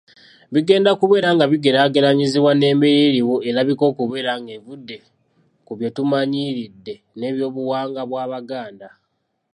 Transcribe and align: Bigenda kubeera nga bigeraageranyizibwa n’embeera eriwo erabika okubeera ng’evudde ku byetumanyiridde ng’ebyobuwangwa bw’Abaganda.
Bigenda 0.53 0.91
kubeera 0.99 1.29
nga 1.35 1.45
bigeraageranyizibwa 1.51 2.51
n’embeera 2.55 3.03
eriwo 3.09 3.35
erabika 3.49 3.83
okubeera 3.91 4.33
ng’evudde 4.41 4.97
ku 5.65 5.71
byetumanyiridde 5.77 6.93
ng’ebyobuwangwa 7.17 8.01
bw’Abaganda. 8.09 8.87